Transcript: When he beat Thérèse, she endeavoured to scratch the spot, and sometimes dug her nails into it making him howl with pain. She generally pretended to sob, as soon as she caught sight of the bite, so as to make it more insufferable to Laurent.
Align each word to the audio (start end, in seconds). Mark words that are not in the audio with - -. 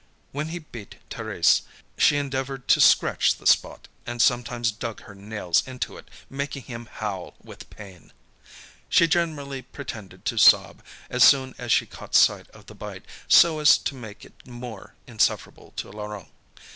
When 0.31 0.47
he 0.47 0.57
beat 0.57 0.95
Thérèse, 1.11 1.61
she 1.95 2.17
endeavoured 2.17 2.67
to 2.69 2.81
scratch 2.81 3.35
the 3.35 3.45
spot, 3.45 3.87
and 4.07 4.19
sometimes 4.19 4.71
dug 4.71 5.01
her 5.01 5.13
nails 5.13 5.61
into 5.67 5.95
it 5.95 6.09
making 6.27 6.63
him 6.63 6.87
howl 6.91 7.35
with 7.39 7.69
pain. 7.69 8.11
She 8.89 9.07
generally 9.07 9.61
pretended 9.61 10.25
to 10.25 10.39
sob, 10.39 10.81
as 11.11 11.23
soon 11.23 11.53
as 11.59 11.71
she 11.71 11.85
caught 11.85 12.15
sight 12.15 12.49
of 12.49 12.65
the 12.65 12.73
bite, 12.73 13.05
so 13.27 13.59
as 13.59 13.77
to 13.77 13.93
make 13.93 14.25
it 14.25 14.47
more 14.47 14.95
insufferable 15.05 15.71
to 15.75 15.91
Laurent. 15.91 16.29